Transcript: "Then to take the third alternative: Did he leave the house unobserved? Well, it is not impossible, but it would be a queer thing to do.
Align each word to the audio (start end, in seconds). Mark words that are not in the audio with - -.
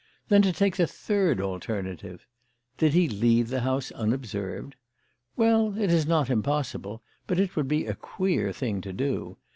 "Then 0.29 0.41
to 0.41 0.51
take 0.51 0.77
the 0.77 0.87
third 0.87 1.39
alternative: 1.39 2.25
Did 2.79 2.93
he 2.93 3.07
leave 3.07 3.49
the 3.49 3.61
house 3.61 3.91
unobserved? 3.91 4.73
Well, 5.37 5.77
it 5.79 5.91
is 5.91 6.07
not 6.07 6.27
impossible, 6.27 7.03
but 7.27 7.39
it 7.39 7.55
would 7.55 7.67
be 7.67 7.85
a 7.85 7.93
queer 7.93 8.51
thing 8.51 8.81
to 8.81 8.93
do. 8.93 9.37